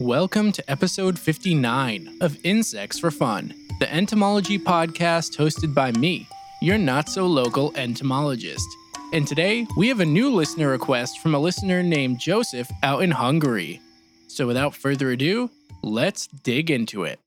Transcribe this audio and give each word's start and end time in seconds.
Welcome 0.00 0.52
to 0.52 0.70
episode 0.70 1.18
59 1.18 2.18
of 2.20 2.38
Insects 2.44 3.00
for 3.00 3.10
Fun, 3.10 3.52
the 3.80 3.92
entomology 3.92 4.56
podcast 4.56 5.36
hosted 5.36 5.74
by 5.74 5.90
me, 5.90 6.28
your 6.62 6.78
not 6.78 7.08
so 7.08 7.26
local 7.26 7.74
entomologist. 7.74 8.68
And 9.12 9.26
today, 9.26 9.66
we 9.76 9.88
have 9.88 9.98
a 9.98 10.06
new 10.06 10.32
listener 10.32 10.68
request 10.68 11.18
from 11.18 11.34
a 11.34 11.38
listener 11.40 11.82
named 11.82 12.20
Joseph 12.20 12.70
out 12.84 13.02
in 13.02 13.10
Hungary. 13.10 13.80
So 14.28 14.46
without 14.46 14.72
further 14.72 15.10
ado, 15.10 15.50
let's 15.82 16.28
dig 16.28 16.70
into 16.70 17.02
it. 17.02 17.18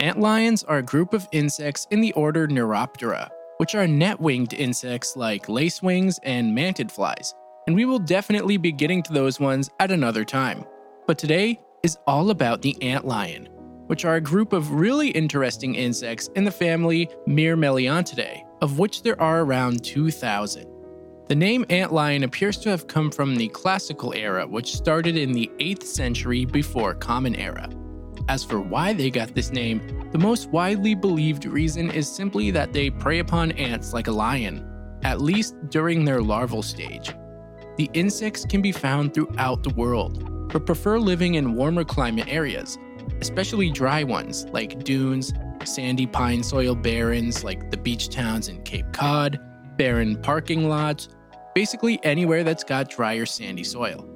Antlions 0.00 0.64
are 0.66 0.78
a 0.78 0.82
group 0.82 1.12
of 1.12 1.28
insects 1.30 1.86
in 1.92 2.00
the 2.00 2.12
order 2.14 2.48
Neuroptera, 2.48 3.30
which 3.58 3.76
are 3.76 3.86
net 3.86 4.20
winged 4.20 4.54
insects 4.54 5.14
like 5.14 5.46
lacewings 5.46 6.18
and 6.24 6.52
mantid 6.58 6.90
flies, 6.90 7.32
and 7.68 7.76
we 7.76 7.84
will 7.84 8.00
definitely 8.00 8.56
be 8.56 8.72
getting 8.72 9.04
to 9.04 9.12
those 9.12 9.38
ones 9.38 9.70
at 9.78 9.92
another 9.92 10.24
time. 10.24 10.64
But 11.06 11.18
today 11.18 11.60
is 11.84 11.96
all 12.08 12.30
about 12.30 12.62
the 12.62 12.76
antlion, 12.82 13.46
which 13.86 14.04
are 14.04 14.16
a 14.16 14.20
group 14.20 14.52
of 14.52 14.72
really 14.72 15.10
interesting 15.10 15.76
insects 15.76 16.28
in 16.34 16.42
the 16.42 16.50
family 16.50 17.08
Myrmeleontidae, 17.28 18.42
of 18.60 18.80
which 18.80 19.02
there 19.02 19.20
are 19.20 19.42
around 19.42 19.84
2,000. 19.84 20.66
The 21.28 21.34
name 21.36 21.64
antlion 21.66 22.24
appears 22.24 22.58
to 22.58 22.70
have 22.70 22.88
come 22.88 23.12
from 23.12 23.36
the 23.36 23.46
classical 23.48 24.14
era, 24.14 24.48
which 24.48 24.74
started 24.74 25.16
in 25.16 25.30
the 25.30 25.48
8th 25.60 25.84
century 25.84 26.44
before 26.44 26.94
Common 26.94 27.36
Era. 27.36 27.70
As 28.28 28.42
for 28.42 28.60
why 28.60 28.92
they 28.92 29.08
got 29.08 29.32
this 29.32 29.52
name, 29.52 30.08
the 30.10 30.18
most 30.18 30.50
widely 30.50 30.96
believed 30.96 31.44
reason 31.44 31.88
is 31.92 32.08
simply 32.08 32.50
that 32.50 32.72
they 32.72 32.90
prey 32.90 33.20
upon 33.20 33.52
ants 33.52 33.92
like 33.92 34.08
a 34.08 34.12
lion, 34.12 34.68
at 35.04 35.20
least 35.20 35.54
during 35.70 36.04
their 36.04 36.20
larval 36.20 36.64
stage. 36.64 37.12
The 37.76 37.88
insects 37.92 38.44
can 38.44 38.60
be 38.60 38.72
found 38.72 39.14
throughout 39.14 39.62
the 39.62 39.74
world, 39.74 40.32
but 40.56 40.64
prefer 40.64 40.98
living 40.98 41.34
in 41.34 41.54
warmer 41.54 41.84
climate 41.84 42.26
areas, 42.28 42.78
especially 43.20 43.70
dry 43.70 44.02
ones 44.02 44.46
like 44.52 44.84
dunes, 44.84 45.34
sandy 45.64 46.06
pine 46.06 46.42
soil 46.42 46.74
barrens 46.74 47.44
like 47.44 47.70
the 47.70 47.76
beach 47.76 48.08
towns 48.08 48.48
in 48.48 48.62
Cape 48.62 48.90
Cod, 48.90 49.38
barren 49.76 50.16
parking 50.22 50.66
lots, 50.66 51.10
basically 51.54 52.00
anywhere 52.04 52.42
that's 52.42 52.64
got 52.64 52.88
drier 52.88 53.26
sandy 53.26 53.64
soil. 53.64 54.08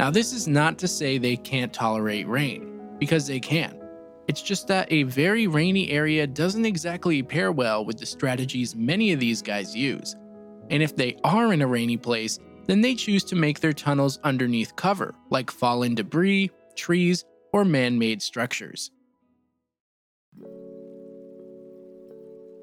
Now, 0.00 0.10
this 0.10 0.32
is 0.32 0.48
not 0.48 0.76
to 0.78 0.88
say 0.88 1.18
they 1.18 1.36
can't 1.36 1.72
tolerate 1.72 2.26
rain 2.26 2.96
because 2.98 3.28
they 3.28 3.38
can. 3.38 3.80
It's 4.26 4.42
just 4.42 4.66
that 4.66 4.90
a 4.90 5.04
very 5.04 5.46
rainy 5.46 5.88
area 5.92 6.26
doesn't 6.26 6.66
exactly 6.66 7.22
pair 7.22 7.52
well 7.52 7.84
with 7.84 7.98
the 7.98 8.06
strategies 8.06 8.74
many 8.74 9.12
of 9.12 9.20
these 9.20 9.40
guys 9.40 9.76
use. 9.76 10.16
And 10.68 10.82
if 10.82 10.96
they 10.96 11.16
are 11.22 11.52
in 11.52 11.62
a 11.62 11.66
rainy 11.68 11.96
place, 11.96 12.40
then 12.66 12.80
they 12.80 12.94
choose 12.94 13.24
to 13.24 13.36
make 13.36 13.60
their 13.60 13.72
tunnels 13.72 14.18
underneath 14.24 14.76
cover, 14.76 15.14
like 15.30 15.50
fallen 15.50 15.94
debris, 15.94 16.50
trees, 16.76 17.24
or 17.52 17.64
man 17.64 17.98
made 17.98 18.20
structures. 18.20 18.90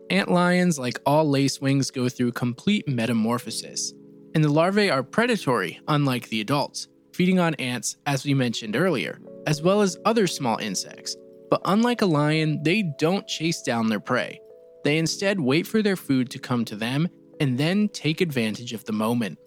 Antlions, 0.09 0.77
like 0.77 0.99
all 1.05 1.25
lacewings, 1.25 1.91
go 1.91 2.07
through 2.07 2.33
complete 2.33 2.87
metamorphosis, 2.87 3.93
and 4.35 4.43
the 4.43 4.49
larvae 4.49 4.91
are 4.91 5.01
predatory, 5.01 5.79
unlike 5.87 6.29
the 6.29 6.41
adults, 6.41 6.87
feeding 7.13 7.39
on 7.39 7.55
ants, 7.55 7.97
as 8.05 8.23
we 8.23 8.33
mentioned 8.33 8.75
earlier, 8.75 9.19
as 9.47 9.63
well 9.63 9.81
as 9.81 9.97
other 10.05 10.27
small 10.27 10.57
insects. 10.57 11.15
But 11.49 11.61
unlike 11.65 12.01
a 12.01 12.05
lion, 12.05 12.61
they 12.63 12.83
don't 12.99 13.27
chase 13.27 13.61
down 13.61 13.89
their 13.89 13.99
prey. 13.99 14.39
They 14.83 14.97
instead 14.97 15.39
wait 15.39 15.65
for 15.65 15.81
their 15.81 15.95
food 15.95 16.29
to 16.31 16.39
come 16.39 16.65
to 16.65 16.75
them 16.75 17.07
and 17.39 17.57
then 17.57 17.89
take 17.89 18.21
advantage 18.21 18.73
of 18.73 18.85
the 18.85 18.93
moment. 18.93 19.39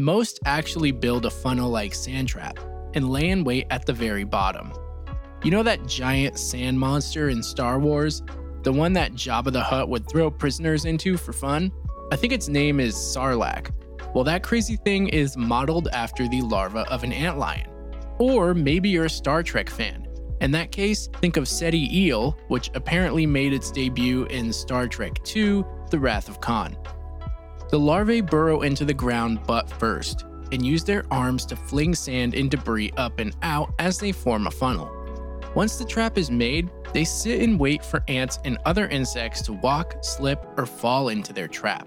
Most 0.00 0.40
actually 0.46 0.92
build 0.92 1.26
a 1.26 1.30
funnel 1.30 1.68
like 1.68 1.94
sand 1.94 2.26
trap 2.26 2.58
and 2.94 3.10
lay 3.10 3.28
in 3.28 3.44
wait 3.44 3.66
at 3.68 3.84
the 3.84 3.92
very 3.92 4.24
bottom. 4.24 4.72
You 5.44 5.50
know 5.50 5.62
that 5.62 5.86
giant 5.86 6.38
sand 6.38 6.80
monster 6.80 7.28
in 7.28 7.42
Star 7.42 7.78
Wars? 7.78 8.22
The 8.62 8.72
one 8.72 8.94
that 8.94 9.12
Jabba 9.12 9.52
the 9.52 9.62
Hutt 9.62 9.90
would 9.90 10.08
throw 10.08 10.30
prisoners 10.30 10.86
into 10.86 11.18
for 11.18 11.34
fun? 11.34 11.70
I 12.10 12.16
think 12.16 12.32
its 12.32 12.48
name 12.48 12.80
is 12.80 12.94
Sarlacc. 12.94 13.72
Well, 14.14 14.24
that 14.24 14.42
crazy 14.42 14.76
thing 14.76 15.08
is 15.08 15.36
modeled 15.36 15.88
after 15.92 16.26
the 16.26 16.40
larva 16.40 16.90
of 16.90 17.04
an 17.04 17.12
antlion. 17.12 17.68
Or 18.18 18.54
maybe 18.54 18.88
you're 18.88 19.04
a 19.04 19.10
Star 19.10 19.42
Trek 19.42 19.68
fan. 19.68 20.08
In 20.40 20.50
that 20.52 20.72
case, 20.72 21.10
think 21.20 21.36
of 21.36 21.46
Ceti 21.46 21.94
eel, 21.94 22.38
which 22.48 22.70
apparently 22.72 23.26
made 23.26 23.52
its 23.52 23.70
debut 23.70 24.24
in 24.24 24.50
Star 24.50 24.88
Trek 24.88 25.20
II 25.36 25.62
The 25.90 25.98
Wrath 25.98 26.30
of 26.30 26.40
Khan. 26.40 26.74
The 27.70 27.78
larvae 27.78 28.20
burrow 28.20 28.62
into 28.62 28.84
the 28.84 28.92
ground 28.92 29.46
butt 29.46 29.70
first 29.70 30.24
and 30.50 30.66
use 30.66 30.82
their 30.82 31.04
arms 31.12 31.46
to 31.46 31.54
fling 31.56 31.94
sand 31.94 32.34
and 32.34 32.50
debris 32.50 32.92
up 32.96 33.20
and 33.20 33.32
out 33.42 33.72
as 33.78 34.00
they 34.00 34.10
form 34.10 34.48
a 34.48 34.50
funnel. 34.50 34.90
Once 35.54 35.76
the 35.76 35.84
trap 35.84 36.18
is 36.18 36.32
made, 36.32 36.68
they 36.92 37.04
sit 37.04 37.42
and 37.42 37.60
wait 37.60 37.84
for 37.84 38.02
ants 38.08 38.40
and 38.44 38.58
other 38.64 38.88
insects 38.88 39.40
to 39.42 39.52
walk, 39.52 39.98
slip, 40.02 40.44
or 40.56 40.66
fall 40.66 41.10
into 41.10 41.32
their 41.32 41.46
trap. 41.46 41.86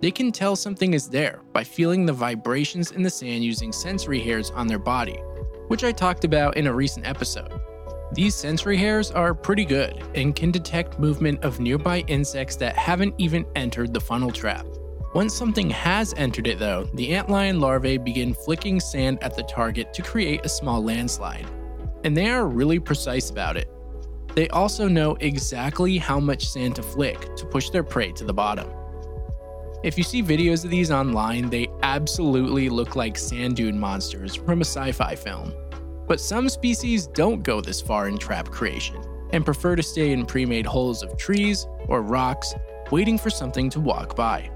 They 0.00 0.10
can 0.10 0.32
tell 0.32 0.56
something 0.56 0.94
is 0.94 1.08
there 1.08 1.42
by 1.52 1.62
feeling 1.62 2.04
the 2.04 2.12
vibrations 2.12 2.90
in 2.90 3.04
the 3.04 3.10
sand 3.10 3.44
using 3.44 3.72
sensory 3.72 4.18
hairs 4.18 4.50
on 4.50 4.66
their 4.66 4.80
body, 4.80 5.22
which 5.68 5.84
I 5.84 5.92
talked 5.92 6.24
about 6.24 6.56
in 6.56 6.66
a 6.66 6.74
recent 6.74 7.06
episode. 7.06 7.60
These 8.12 8.34
sensory 8.34 8.76
hairs 8.76 9.12
are 9.12 9.32
pretty 9.32 9.64
good 9.64 10.02
and 10.16 10.34
can 10.34 10.50
detect 10.50 10.98
movement 10.98 11.44
of 11.44 11.60
nearby 11.60 12.00
insects 12.08 12.56
that 12.56 12.76
haven't 12.76 13.14
even 13.18 13.46
entered 13.54 13.94
the 13.94 14.00
funnel 14.00 14.32
trap. 14.32 14.66
Once 15.14 15.32
something 15.32 15.70
has 15.70 16.12
entered 16.16 16.48
it, 16.48 16.58
though, 16.58 16.82
the 16.94 17.12
antlion 17.12 17.60
larvae 17.60 17.96
begin 17.96 18.34
flicking 18.34 18.80
sand 18.80 19.16
at 19.22 19.36
the 19.36 19.44
target 19.44 19.94
to 19.94 20.02
create 20.02 20.44
a 20.44 20.48
small 20.48 20.82
landslide. 20.82 21.46
And 22.02 22.16
they 22.16 22.30
are 22.30 22.48
really 22.48 22.80
precise 22.80 23.30
about 23.30 23.56
it. 23.56 23.70
They 24.34 24.48
also 24.48 24.88
know 24.88 25.14
exactly 25.20 25.98
how 25.98 26.18
much 26.18 26.48
sand 26.48 26.74
to 26.76 26.82
flick 26.82 27.36
to 27.36 27.46
push 27.46 27.70
their 27.70 27.84
prey 27.84 28.10
to 28.10 28.24
the 28.24 28.34
bottom. 28.34 28.68
If 29.84 29.96
you 29.96 30.02
see 30.02 30.20
videos 30.20 30.64
of 30.64 30.72
these 30.72 30.90
online, 30.90 31.48
they 31.48 31.68
absolutely 31.84 32.68
look 32.68 32.96
like 32.96 33.16
sand 33.16 33.54
dune 33.54 33.78
monsters 33.78 34.34
from 34.34 34.62
a 34.62 34.64
sci 34.64 34.90
fi 34.90 35.14
film. 35.14 35.54
But 36.08 36.20
some 36.20 36.48
species 36.48 37.06
don't 37.06 37.44
go 37.44 37.60
this 37.60 37.80
far 37.80 38.08
in 38.08 38.18
trap 38.18 38.50
creation 38.50 38.96
and 39.30 39.44
prefer 39.44 39.76
to 39.76 39.82
stay 39.82 40.10
in 40.10 40.26
pre 40.26 40.44
made 40.44 40.66
holes 40.66 41.04
of 41.04 41.16
trees 41.16 41.68
or 41.86 42.02
rocks, 42.02 42.52
waiting 42.90 43.16
for 43.16 43.30
something 43.30 43.70
to 43.70 43.78
walk 43.78 44.16
by. 44.16 44.50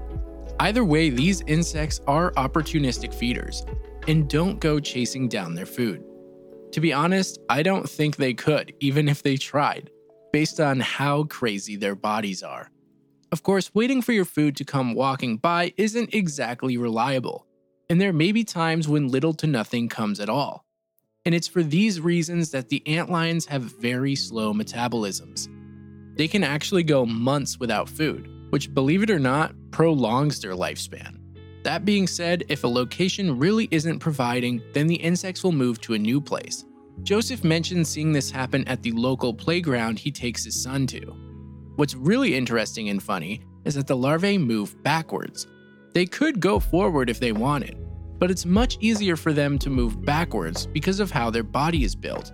Either 0.59 0.83
way, 0.83 1.09
these 1.09 1.41
insects 1.47 2.01
are 2.05 2.33
opportunistic 2.33 3.13
feeders 3.13 3.65
and 4.07 4.29
don't 4.29 4.59
go 4.59 4.79
chasing 4.79 5.29
down 5.29 5.55
their 5.55 5.65
food. 5.65 6.03
To 6.73 6.81
be 6.81 6.91
honest, 6.91 7.39
I 7.47 7.63
don't 7.63 7.89
think 7.89 8.17
they 8.17 8.33
could, 8.33 8.73
even 8.81 9.07
if 9.07 9.23
they 9.23 9.37
tried, 9.37 9.89
based 10.33 10.59
on 10.59 10.81
how 10.81 11.23
crazy 11.23 11.77
their 11.77 11.95
bodies 11.95 12.43
are. 12.43 12.69
Of 13.31 13.43
course, 13.43 13.73
waiting 13.73 14.01
for 14.01 14.11
your 14.11 14.25
food 14.25 14.57
to 14.57 14.65
come 14.65 14.95
walking 14.95 15.37
by 15.37 15.73
isn't 15.77 16.13
exactly 16.13 16.77
reliable, 16.77 17.47
and 17.89 18.01
there 18.01 18.13
may 18.13 18.31
be 18.31 18.43
times 18.43 18.87
when 18.87 19.07
little 19.07 19.33
to 19.35 19.47
nothing 19.47 19.87
comes 19.87 20.19
at 20.19 20.29
all. 20.29 20.65
And 21.25 21.33
it's 21.33 21.47
for 21.47 21.63
these 21.63 22.01
reasons 22.01 22.51
that 22.51 22.69
the 22.69 22.83
antlions 22.85 23.47
have 23.47 23.63
very 23.63 24.15
slow 24.15 24.53
metabolisms. 24.53 25.47
They 26.17 26.27
can 26.27 26.43
actually 26.43 26.83
go 26.83 27.05
months 27.05 27.59
without 27.59 27.87
food, 27.87 28.29
which, 28.49 28.73
believe 28.73 29.03
it 29.03 29.11
or 29.11 29.19
not, 29.19 29.53
prolongs 29.71 30.39
their 30.39 30.53
lifespan. 30.53 31.19
That 31.63 31.85
being 31.85 32.07
said, 32.07 32.43
if 32.47 32.63
a 32.63 32.67
location 32.67 33.37
really 33.37 33.67
isn't 33.71 33.99
providing, 33.99 34.61
then 34.73 34.87
the 34.87 34.95
insects 34.95 35.43
will 35.43 35.51
move 35.51 35.81
to 35.81 35.93
a 35.93 35.99
new 35.99 36.21
place. 36.21 36.65
Joseph 37.03 37.43
mentioned 37.43 37.87
seeing 37.87 38.11
this 38.11 38.31
happen 38.31 38.67
at 38.67 38.81
the 38.81 38.91
local 38.91 39.33
playground 39.33 39.99
he 39.99 40.11
takes 40.11 40.43
his 40.43 40.61
son 40.61 40.87
to. 40.87 41.15
What's 41.75 41.95
really 41.95 42.35
interesting 42.35 42.89
and 42.89 43.01
funny 43.01 43.41
is 43.65 43.75
that 43.75 43.87
the 43.87 43.95
larvae 43.95 44.37
move 44.37 44.81
backwards. 44.83 45.47
They 45.93 46.05
could 46.05 46.39
go 46.39 46.59
forward 46.59 47.09
if 47.09 47.19
they 47.19 47.31
wanted, 47.31 47.77
but 48.19 48.31
it's 48.31 48.45
much 48.45 48.77
easier 48.79 49.15
for 49.15 49.33
them 49.33 49.57
to 49.59 49.69
move 49.69 50.03
backwards 50.05 50.67
because 50.67 50.99
of 50.99 51.11
how 51.11 51.29
their 51.29 51.43
body 51.43 51.83
is 51.83 51.95
built. 51.95 52.31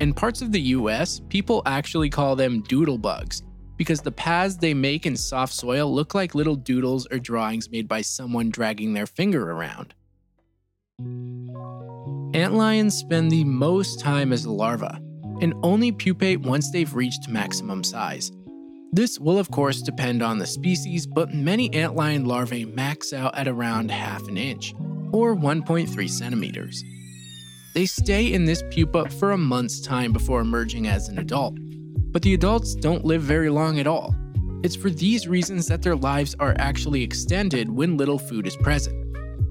In 0.00 0.12
parts 0.12 0.42
of 0.42 0.52
the 0.52 0.60
US, 0.60 1.20
people 1.28 1.62
actually 1.64 2.10
call 2.10 2.34
them 2.34 2.62
doodle 2.62 2.98
bugs 2.98 3.42
because 3.82 4.00
the 4.00 4.12
paths 4.12 4.58
they 4.58 4.74
make 4.74 5.06
in 5.06 5.16
soft 5.16 5.52
soil 5.52 5.92
look 5.92 6.14
like 6.14 6.36
little 6.36 6.54
doodles 6.54 7.04
or 7.10 7.18
drawings 7.18 7.68
made 7.68 7.88
by 7.88 8.00
someone 8.00 8.48
dragging 8.48 8.92
their 8.92 9.06
finger 9.06 9.50
around. 9.50 9.92
Antlions 12.32 12.92
spend 12.92 13.32
the 13.32 13.42
most 13.42 13.98
time 13.98 14.32
as 14.32 14.44
a 14.44 14.52
larva 14.52 15.00
and 15.40 15.52
only 15.64 15.90
pupate 15.90 16.40
once 16.40 16.70
they've 16.70 16.94
reached 16.94 17.28
maximum 17.28 17.82
size. 17.82 18.30
This 18.92 19.18
will, 19.18 19.36
of 19.36 19.50
course, 19.50 19.82
depend 19.82 20.22
on 20.22 20.38
the 20.38 20.46
species, 20.46 21.04
but 21.04 21.34
many 21.34 21.68
antlion 21.70 22.24
larvae 22.24 22.64
max 22.64 23.12
out 23.12 23.36
at 23.36 23.48
around 23.48 23.90
half 23.90 24.28
an 24.28 24.36
inch, 24.36 24.74
or 25.12 25.34
1.3 25.34 26.08
centimeters. 26.08 26.84
They 27.74 27.86
stay 27.86 28.32
in 28.32 28.44
this 28.44 28.62
pupa 28.70 29.08
for 29.08 29.32
a 29.32 29.38
month's 29.38 29.80
time 29.80 30.12
before 30.12 30.40
emerging 30.40 30.86
as 30.86 31.08
an 31.08 31.18
adult, 31.18 31.56
but 32.12 32.22
the 32.22 32.34
adults 32.34 32.74
don't 32.74 33.04
live 33.04 33.22
very 33.22 33.48
long 33.48 33.80
at 33.80 33.86
all. 33.86 34.14
It's 34.62 34.76
for 34.76 34.90
these 34.90 35.26
reasons 35.26 35.66
that 35.66 35.82
their 35.82 35.96
lives 35.96 36.36
are 36.38 36.54
actually 36.58 37.02
extended 37.02 37.68
when 37.68 37.96
little 37.96 38.18
food 38.18 38.46
is 38.46 38.56
present. 38.56 38.96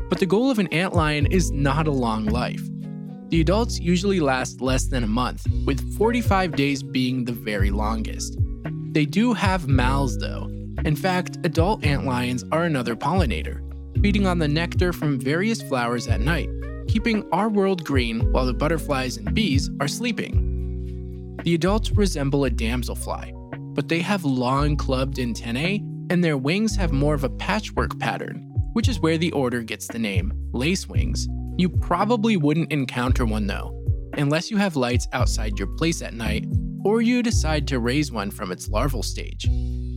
But 0.09 0.19
the 0.19 0.25
goal 0.25 0.49
of 0.49 0.59
an 0.59 0.69
antlion 0.69 1.29
is 1.31 1.51
not 1.51 1.87
a 1.87 1.91
long 1.91 2.25
life. 2.25 2.61
The 3.29 3.41
adults 3.41 3.79
usually 3.79 4.19
last 4.19 4.61
less 4.61 4.85
than 4.87 5.03
a 5.03 5.07
month, 5.07 5.45
with 5.65 5.97
45 5.97 6.55
days 6.55 6.83
being 6.83 7.25
the 7.25 7.33
very 7.33 7.71
longest. 7.71 8.37
They 8.91 9.05
do 9.05 9.33
have 9.33 9.67
mouths 9.67 10.17
though. 10.17 10.49
In 10.85 10.95
fact, 10.95 11.37
adult 11.45 11.81
antlions 11.81 12.47
are 12.51 12.63
another 12.63 12.95
pollinator, 12.95 13.61
feeding 14.01 14.27
on 14.27 14.39
the 14.39 14.47
nectar 14.47 14.93
from 14.93 15.19
various 15.19 15.61
flowers 15.61 16.07
at 16.07 16.21
night, 16.21 16.49
keeping 16.87 17.27
our 17.31 17.49
world 17.49 17.83
green 17.83 18.31
while 18.31 18.45
the 18.45 18.53
butterflies 18.53 19.17
and 19.17 19.33
bees 19.33 19.69
are 19.79 19.87
sleeping. 19.87 20.50
The 21.43 21.55
adults 21.55 21.91
resemble 21.91 22.45
a 22.45 22.51
damselfly, 22.51 23.31
but 23.73 23.87
they 23.87 23.99
have 24.01 24.23
long 24.23 24.77
clubbed 24.77 25.17
antennae 25.17 25.83
and 26.11 26.23
their 26.23 26.37
wings 26.37 26.75
have 26.75 26.91
more 26.91 27.15
of 27.15 27.23
a 27.23 27.29
patchwork 27.29 27.97
pattern, 27.97 28.47
which 28.73 28.87
is 28.87 28.99
where 28.99 29.17
the 29.17 29.31
order 29.31 29.61
gets 29.63 29.87
the 29.87 29.97
name 29.97 30.33
lacewings. 30.51 31.21
You 31.57 31.69
probably 31.69 32.37
wouldn't 32.37 32.71
encounter 32.71 33.25
one 33.25 33.47
though, 33.47 33.73
unless 34.17 34.51
you 34.51 34.57
have 34.57 34.75
lights 34.75 35.07
outside 35.13 35.57
your 35.57 35.69
place 35.77 36.01
at 36.01 36.13
night 36.13 36.45
or 36.83 37.01
you 37.01 37.23
decide 37.23 37.67
to 37.69 37.79
raise 37.79 38.11
one 38.11 38.29
from 38.29 38.51
its 38.51 38.67
larval 38.67 39.03
stage. 39.03 39.47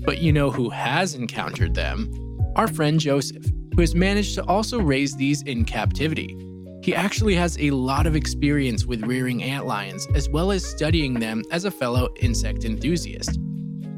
But 0.05 0.19
you 0.19 0.33
know 0.33 0.51
who 0.51 0.71
has 0.71 1.15
encountered 1.15 1.75
them? 1.75 2.11
Our 2.57 2.69
friend 2.69 3.01
Joseph, 3.01 3.45
who 3.75 3.81
has 3.81 3.95
managed 3.95 4.35
to 4.37 4.45
also 4.45 4.81
raise 4.81 5.17
these 5.17 5.43
in 5.43 5.65
captivity. 5.65 6.37
He 6.85 6.95
actually 6.95 7.35
has 7.37 7.59
a 7.59 7.71
lot 7.71 8.07
of 8.07 8.15
experience 8.15 8.85
with 8.85 9.07
rearing 9.07 9.41
antlions, 9.41 10.03
as 10.15 10.29
well 10.29 10.53
as 10.53 10.67
studying 10.67 11.15
them 11.15 11.43
as 11.51 11.65
a 11.65 11.71
fellow 11.71 12.13
insect 12.21 12.67
enthusiast. 12.67 13.41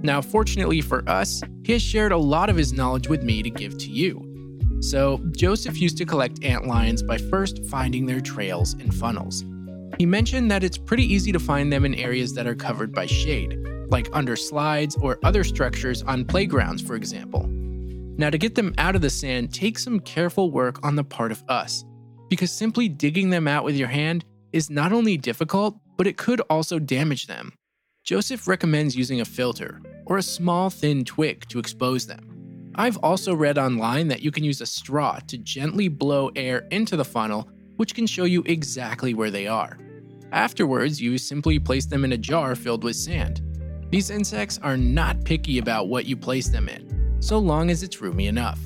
Now, 0.05 0.23
fortunately 0.23 0.81
for 0.81 1.03
us, 1.09 1.43
he 1.65 1.73
has 1.73 1.83
shared 1.83 2.13
a 2.13 2.17
lot 2.17 2.49
of 2.49 2.55
his 2.55 2.73
knowledge 2.73 3.09
with 3.09 3.25
me 3.25 3.43
to 3.43 3.51
give 3.51 3.77
to 3.79 3.91
you. 3.91 4.23
So, 4.79 5.21
Joseph 5.33 5.81
used 5.81 5.99
to 5.99 6.07
collect 6.07 6.43
antlions 6.43 7.05
by 7.05 7.19
first 7.19 7.67
finding 7.67 8.07
their 8.07 8.21
trails 8.21 8.75
and 8.75 8.95
funnels. 8.95 9.45
He 9.99 10.07
mentioned 10.07 10.49
that 10.53 10.63
it's 10.63 10.79
pretty 10.79 11.13
easy 11.13 11.33
to 11.33 11.41
find 11.41 11.73
them 11.73 11.85
in 11.85 11.97
areas 11.97 12.35
that 12.35 12.47
are 12.47 12.55
covered 12.55 12.95
by 12.95 13.07
shade, 13.07 13.59
like 13.89 14.09
under 14.13 14.37
slides 14.37 14.97
or 15.03 15.19
other 15.25 15.43
structures 15.43 16.05
on 16.05 16.25
playgrounds, 16.25 16.83
for 16.83 16.95
example. 16.95 17.49
Now, 18.17 18.31
to 18.31 18.39
get 18.39 18.55
them 18.55 18.75
out 18.79 18.95
of 18.95 19.03
the 19.03 19.11
sand 19.11 19.53
takes 19.53 19.83
some 19.83 19.99
careful 19.99 20.53
work 20.53 20.79
on 20.87 20.95
the 20.95 21.03
part 21.03 21.33
of 21.33 21.43
us, 21.49 21.85
because 22.29 22.53
simply 22.53 22.89
digging 22.89 23.31
them 23.31 23.47
out 23.49 23.65
with 23.65 23.77
your 23.77 23.89
hand 23.89 24.25
is 24.53 24.71
not 24.71 24.93
only 24.93 25.17
difficult, 25.17 25.77
but 25.97 26.07
it 26.07 26.17
could 26.17 26.41
also 26.51 26.79
damage 26.79 27.27
them. 27.27 27.53
Joseph 28.05 28.47
recommends 28.47 28.97
using 28.97 29.21
a 29.21 29.25
filter 29.25 29.81
or 30.07 30.19
a 30.19 30.23
small 30.23 30.71
thin 30.71 31.05
twig 31.05 31.47
to 31.49 31.59
expose 31.59 32.07
them. 32.07 32.73
I've 32.77 32.99
also 32.99 33.35
read 33.35 33.59
online 33.59 34.09
that 34.09 34.23
you 34.23 34.31
can 34.31 34.45
use 34.45 34.61
a 34.61 34.67
straw 34.67 35.19
to 35.29 35.39
gently 35.39 35.89
blow 35.89 36.31
air 36.37 36.67
into 36.71 36.97
the 36.97 37.05
funnel, 37.05 37.49
which 37.77 37.95
can 37.95 38.07
show 38.07 38.25
you 38.25 38.43
exactly 38.47 39.15
where 39.15 39.31
they 39.31 39.47
are. 39.47 39.79
Afterwards, 40.31 41.01
you 41.01 41.19
simply 41.19 41.59
place 41.59 41.87
them 41.87 42.05
in 42.05 42.13
a 42.13 42.19
jar 42.19 42.55
filled 42.55 42.85
with 42.85 42.97
sand. 42.97 43.43
These 43.91 44.11
insects 44.11 44.59
are 44.63 44.77
not 44.77 45.25
picky 45.25 45.59
about 45.59 45.89
what 45.89 46.05
you 46.05 46.17
place 46.17 46.49
them 46.49 46.69
in, 46.69 47.17
so 47.21 47.39
long 47.39 47.71
as 47.71 47.83
it's 47.83 48.01
roomy 48.01 48.27
enough. 48.27 48.61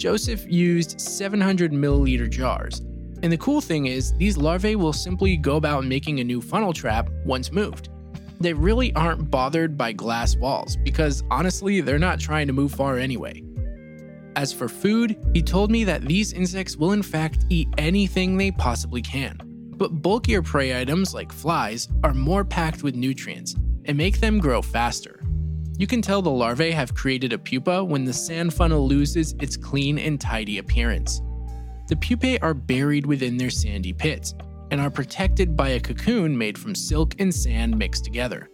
Joseph 0.00 0.50
used 0.50 0.98
700 0.98 1.72
milliliter 1.72 2.28
jars, 2.28 2.80
and 3.22 3.30
the 3.30 3.36
cool 3.36 3.60
thing 3.60 3.84
is, 3.84 4.14
these 4.14 4.38
larvae 4.38 4.74
will 4.74 4.94
simply 4.94 5.36
go 5.36 5.56
about 5.56 5.84
making 5.84 6.20
a 6.20 6.24
new 6.24 6.40
funnel 6.40 6.72
trap 6.72 7.10
once 7.26 7.52
moved. 7.52 7.90
They 8.40 8.54
really 8.54 8.94
aren't 8.94 9.30
bothered 9.30 9.76
by 9.76 9.92
glass 9.92 10.36
walls 10.36 10.78
because 10.78 11.22
honestly, 11.30 11.82
they're 11.82 11.98
not 11.98 12.18
trying 12.18 12.46
to 12.46 12.54
move 12.54 12.72
far 12.72 12.96
anyway. 12.96 13.42
As 14.36 14.54
for 14.54 14.70
food, 14.70 15.22
he 15.34 15.42
told 15.42 15.70
me 15.70 15.84
that 15.84 16.06
these 16.06 16.32
insects 16.32 16.78
will 16.78 16.92
in 16.92 17.02
fact 17.02 17.44
eat 17.50 17.68
anything 17.76 18.38
they 18.38 18.52
possibly 18.52 19.02
can. 19.02 19.38
But 19.76 20.00
bulkier 20.00 20.40
prey 20.40 20.80
items 20.80 21.12
like 21.12 21.30
flies 21.30 21.88
are 22.04 22.14
more 22.14 22.42
packed 22.42 22.82
with 22.82 22.94
nutrients 22.94 23.54
and 23.84 23.98
make 23.98 24.18
them 24.18 24.38
grow 24.38 24.62
faster. 24.62 25.20
You 25.80 25.86
can 25.86 26.02
tell 26.02 26.20
the 26.20 26.28
larvae 26.28 26.72
have 26.72 26.94
created 26.94 27.32
a 27.32 27.38
pupa 27.38 27.82
when 27.82 28.04
the 28.04 28.12
sand 28.12 28.52
funnel 28.52 28.86
loses 28.86 29.34
its 29.40 29.56
clean 29.56 29.98
and 29.98 30.20
tidy 30.20 30.58
appearance. 30.58 31.22
The 31.88 31.96
pupae 31.96 32.38
are 32.42 32.52
buried 32.52 33.06
within 33.06 33.38
their 33.38 33.48
sandy 33.48 33.94
pits 33.94 34.34
and 34.70 34.78
are 34.78 34.90
protected 34.90 35.56
by 35.56 35.70
a 35.70 35.80
cocoon 35.80 36.36
made 36.36 36.58
from 36.58 36.74
silk 36.74 37.14
and 37.18 37.34
sand 37.34 37.78
mixed 37.78 38.04
together. 38.04 38.50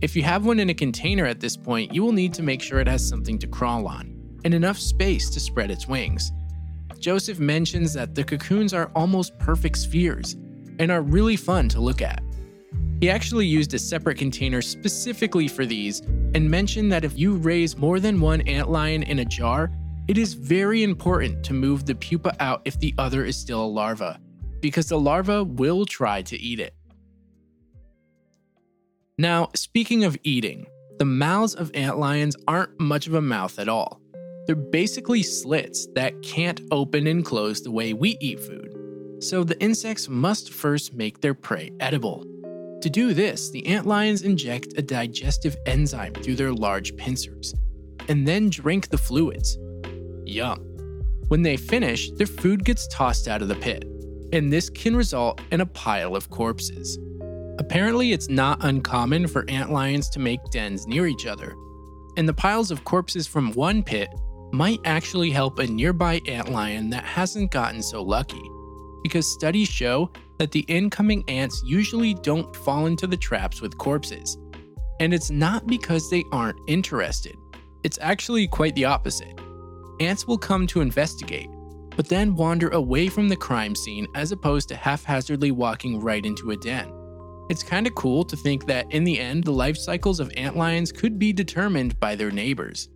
If 0.00 0.16
you 0.16 0.22
have 0.22 0.46
one 0.46 0.58
in 0.58 0.70
a 0.70 0.74
container 0.74 1.26
at 1.26 1.38
this 1.38 1.54
point, 1.54 1.92
you 1.94 2.02
will 2.02 2.12
need 2.12 2.32
to 2.32 2.42
make 2.42 2.62
sure 2.62 2.80
it 2.80 2.88
has 2.88 3.06
something 3.06 3.38
to 3.40 3.46
crawl 3.46 3.86
on 3.86 4.38
and 4.46 4.54
enough 4.54 4.78
space 4.78 5.28
to 5.34 5.40
spread 5.40 5.70
its 5.70 5.86
wings. 5.86 6.32
Joseph 6.98 7.38
mentions 7.38 7.92
that 7.92 8.14
the 8.14 8.24
cocoons 8.24 8.72
are 8.72 8.90
almost 8.94 9.38
perfect 9.38 9.76
spheres, 9.76 10.38
and 10.78 10.90
are 10.90 11.02
really 11.02 11.36
fun 11.36 11.68
to 11.68 11.80
look 11.82 12.00
at. 12.00 12.23
He 13.04 13.10
actually 13.10 13.46
used 13.46 13.74
a 13.74 13.78
separate 13.78 14.16
container 14.16 14.62
specifically 14.62 15.46
for 15.46 15.66
these 15.66 16.00
and 16.34 16.50
mentioned 16.50 16.90
that 16.90 17.04
if 17.04 17.18
you 17.18 17.34
raise 17.34 17.76
more 17.76 18.00
than 18.00 18.18
one 18.18 18.40
antlion 18.44 19.06
in 19.06 19.18
a 19.18 19.26
jar, 19.26 19.70
it 20.08 20.16
is 20.16 20.32
very 20.32 20.82
important 20.82 21.44
to 21.44 21.52
move 21.52 21.84
the 21.84 21.96
pupa 21.96 22.34
out 22.40 22.62
if 22.64 22.80
the 22.80 22.94
other 22.96 23.26
is 23.26 23.36
still 23.36 23.62
a 23.62 23.66
larva, 23.66 24.18
because 24.62 24.88
the 24.88 24.98
larva 24.98 25.44
will 25.44 25.84
try 25.84 26.22
to 26.22 26.40
eat 26.40 26.58
it. 26.58 26.74
Now, 29.18 29.50
speaking 29.54 30.04
of 30.04 30.16
eating, 30.22 30.66
the 30.98 31.04
mouths 31.04 31.54
of 31.54 31.72
antlions 31.72 32.36
aren't 32.48 32.80
much 32.80 33.06
of 33.06 33.12
a 33.12 33.20
mouth 33.20 33.58
at 33.58 33.68
all. 33.68 34.00
They're 34.46 34.56
basically 34.56 35.22
slits 35.22 35.86
that 35.94 36.22
can't 36.22 36.62
open 36.70 37.06
and 37.06 37.22
close 37.22 37.60
the 37.60 37.70
way 37.70 37.92
we 37.92 38.16
eat 38.22 38.40
food 38.40 38.70
so 39.20 39.44
the 39.44 39.60
insects 39.62 40.08
must 40.08 40.52
first 40.52 40.94
make 40.94 41.20
their 41.20 41.34
prey 41.34 41.70
edible. 41.80 42.26
To 42.80 42.90
do 42.90 43.14
this, 43.14 43.50
the 43.50 43.62
antlions 43.62 44.24
inject 44.24 44.74
a 44.76 44.82
digestive 44.82 45.56
enzyme 45.66 46.12
through 46.14 46.36
their 46.36 46.52
large 46.52 46.96
pincers, 46.96 47.54
and 48.08 48.28
then 48.28 48.50
drink 48.50 48.88
the 48.88 48.98
fluids. 48.98 49.58
Yum. 50.26 50.60
When 51.28 51.42
they 51.42 51.56
finish, 51.56 52.10
their 52.12 52.26
food 52.26 52.64
gets 52.64 52.86
tossed 52.88 53.28
out 53.28 53.42
of 53.42 53.48
the 53.48 53.54
pit, 53.54 53.84
and 54.32 54.52
this 54.52 54.68
can 54.68 54.94
result 54.94 55.40
in 55.50 55.62
a 55.62 55.66
pile 55.66 56.14
of 56.14 56.28
corpses. 56.30 56.98
Apparently, 57.58 58.12
it's 58.12 58.28
not 58.28 58.64
uncommon 58.64 59.28
for 59.28 59.44
antlions 59.46 60.10
to 60.10 60.18
make 60.18 60.40
dens 60.50 60.86
near 60.86 61.06
each 61.06 61.26
other, 61.26 61.54
and 62.16 62.28
the 62.28 62.34
piles 62.34 62.70
of 62.70 62.84
corpses 62.84 63.26
from 63.26 63.52
one 63.52 63.82
pit 63.82 64.08
might 64.52 64.80
actually 64.84 65.30
help 65.30 65.58
a 65.58 65.66
nearby 65.66 66.20
antlion 66.20 66.90
that 66.90 67.04
hasn't 67.04 67.50
gotten 67.50 67.82
so 67.82 68.02
lucky 68.02 68.42
because 69.02 69.30
studies 69.30 69.68
show 69.68 70.10
that 70.38 70.52
the 70.52 70.64
incoming 70.68 71.24
ants 71.28 71.62
usually 71.64 72.14
don't 72.14 72.54
fall 72.56 72.86
into 72.86 73.06
the 73.06 73.16
traps 73.16 73.60
with 73.60 73.78
corpses. 73.78 74.36
And 75.00 75.12
it's 75.12 75.30
not 75.30 75.66
because 75.66 76.10
they 76.10 76.24
aren't 76.32 76.58
interested, 76.68 77.34
it's 77.82 77.98
actually 78.00 78.48
quite 78.48 78.74
the 78.74 78.84
opposite. 78.84 79.38
Ants 80.00 80.26
will 80.26 80.38
come 80.38 80.66
to 80.68 80.80
investigate, 80.80 81.48
but 81.96 82.08
then 82.08 82.34
wander 82.34 82.68
away 82.70 83.08
from 83.08 83.28
the 83.28 83.36
crime 83.36 83.74
scene 83.74 84.06
as 84.14 84.32
opposed 84.32 84.68
to 84.68 84.76
haphazardly 84.76 85.50
walking 85.50 86.00
right 86.00 86.24
into 86.24 86.50
a 86.50 86.56
den. 86.56 86.90
It's 87.50 87.62
kind 87.62 87.86
of 87.86 87.94
cool 87.94 88.24
to 88.24 88.36
think 88.36 88.66
that 88.66 88.90
in 88.90 89.04
the 89.04 89.20
end, 89.20 89.44
the 89.44 89.52
life 89.52 89.76
cycles 89.76 90.18
of 90.18 90.30
antlions 90.30 90.94
could 90.94 91.18
be 91.18 91.32
determined 91.32 92.00
by 92.00 92.16
their 92.16 92.30
neighbors. 92.30 92.88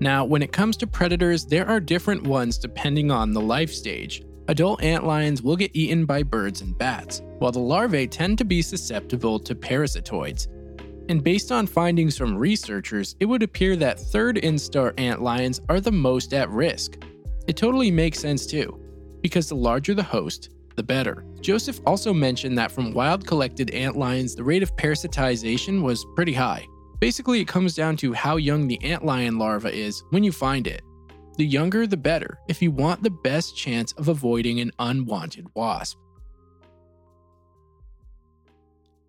Now, 0.00 0.24
when 0.24 0.42
it 0.42 0.52
comes 0.52 0.76
to 0.78 0.86
predators, 0.86 1.46
there 1.46 1.66
are 1.66 1.80
different 1.80 2.24
ones 2.24 2.58
depending 2.58 3.10
on 3.10 3.32
the 3.32 3.40
life 3.40 3.72
stage. 3.72 4.22
Adult 4.50 4.80
antlions 4.80 5.44
will 5.44 5.54
get 5.54 5.70
eaten 5.74 6.04
by 6.04 6.24
birds 6.24 6.60
and 6.60 6.76
bats, 6.76 7.22
while 7.38 7.52
the 7.52 7.60
larvae 7.60 8.08
tend 8.08 8.36
to 8.36 8.44
be 8.44 8.60
susceptible 8.60 9.38
to 9.38 9.54
parasitoids. 9.54 10.48
And 11.08 11.22
based 11.22 11.52
on 11.52 11.68
findings 11.68 12.18
from 12.18 12.36
researchers, 12.36 13.14
it 13.20 13.26
would 13.26 13.44
appear 13.44 13.76
that 13.76 14.00
third 14.00 14.38
instar 14.38 14.92
antlions 14.94 15.60
are 15.68 15.78
the 15.80 15.92
most 15.92 16.34
at 16.34 16.50
risk. 16.50 17.00
It 17.46 17.56
totally 17.56 17.92
makes 17.92 18.18
sense 18.18 18.44
too, 18.44 18.76
because 19.20 19.48
the 19.48 19.54
larger 19.54 19.94
the 19.94 20.02
host, 20.02 20.50
the 20.74 20.82
better. 20.82 21.24
Joseph 21.40 21.78
also 21.86 22.12
mentioned 22.12 22.58
that 22.58 22.72
from 22.72 22.92
wild 22.92 23.24
collected 23.24 23.68
antlions, 23.68 24.34
the 24.34 24.42
rate 24.42 24.64
of 24.64 24.74
parasitization 24.74 25.80
was 25.80 26.04
pretty 26.16 26.32
high. 26.32 26.66
Basically, 26.98 27.40
it 27.40 27.46
comes 27.46 27.76
down 27.76 27.96
to 27.98 28.12
how 28.12 28.36
young 28.36 28.66
the 28.66 28.80
antlion 28.82 29.38
larva 29.38 29.72
is 29.72 30.02
when 30.10 30.24
you 30.24 30.32
find 30.32 30.66
it. 30.66 30.82
The 31.40 31.46
younger, 31.46 31.86
the 31.86 31.96
better, 31.96 32.38
if 32.48 32.60
you 32.60 32.70
want 32.70 33.02
the 33.02 33.08
best 33.08 33.56
chance 33.56 33.92
of 33.92 34.08
avoiding 34.08 34.60
an 34.60 34.72
unwanted 34.78 35.46
wasp. 35.54 35.96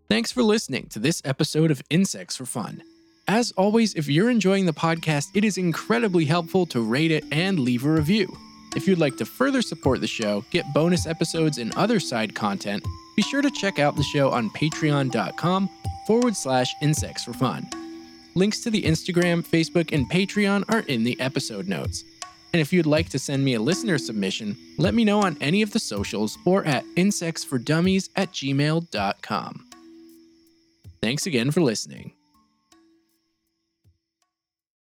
Thanks 0.10 0.32
for 0.32 0.42
listening 0.42 0.88
to 0.92 1.00
this 1.00 1.22
episode 1.26 1.72
of 1.72 1.82
Insects 1.90 2.38
for 2.38 2.46
Fun. 2.46 2.84
As 3.28 3.52
always, 3.58 3.96
if 3.96 4.08
you're 4.08 4.30
enjoying 4.30 4.66
the 4.66 4.72
podcast, 4.72 5.26
it 5.34 5.44
is 5.44 5.58
incredibly 5.58 6.24
helpful 6.24 6.66
to 6.68 6.80
rate 6.80 7.12
it 7.12 7.26
and 7.34 7.60
leave 7.60 7.84
a 7.84 7.92
review. 7.92 8.34
If 8.78 8.88
you'd 8.88 8.98
like 8.98 9.18
to 9.18 9.26
further 9.26 9.62
support 9.62 10.00
the 10.00 10.08
show, 10.08 10.46
get 10.52 10.74
bonus 10.74 11.06
episodes 11.06 11.58
and 11.58 11.76
other 11.76 12.00
side 12.00 12.34
content, 12.34 12.82
be 13.18 13.24
sure 13.24 13.42
to 13.42 13.52
check 13.52 13.78
out 13.78 13.98
the 13.98 14.04
show 14.04 14.32
on 14.32 14.50
patreon.com 14.52 15.70
forward 16.08 16.38
slash 16.38 16.74
insects 16.82 17.26
for 17.26 17.34
fun. 17.34 17.68
Links 18.36 18.62
to 18.62 18.70
the 18.70 18.84
Instagram, 18.84 19.46
Facebook, 19.46 19.92
and 19.92 20.10
Patreon 20.10 20.64
are 20.70 20.86
in 20.88 21.04
the 21.04 21.20
episode 21.20 21.68
notes. 21.68 22.06
And 22.54 22.60
if 22.60 22.74
you'd 22.74 22.86
like 22.86 23.10
to 23.10 23.20
send 23.20 23.46
me 23.46 23.54
a 23.54 23.62
listener 23.62 23.98
submission, 23.98 24.58
let 24.78 24.94
me 24.94 25.06
know 25.06 25.22
on 25.22 25.38
any 25.40 25.62
of 25.62 25.72
the 25.72 25.80
socials 25.80 26.38
or 26.46 26.66
at 26.66 26.84
insectsfordummies 26.96 28.10
at 28.16 28.32
gmail.com. 28.34 29.66
Thanks 31.02 31.26
again 31.26 31.52
for 31.52 31.62
listening. 31.62 32.14